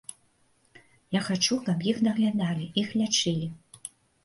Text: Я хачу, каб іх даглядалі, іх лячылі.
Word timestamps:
Я 1.17 1.21
хачу, 1.27 1.59
каб 1.67 1.85
іх 1.93 2.01
даглядалі, 2.09 2.65
іх 2.85 2.99
лячылі. 3.03 3.47